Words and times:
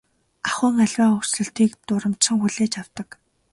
Ахуйн 0.47 0.77
аливаа 0.85 1.09
өөрчлөлтийг 1.15 1.71
дурамжхан 1.87 2.37
хүлээж 2.41 2.73
авдаг. 2.81 3.09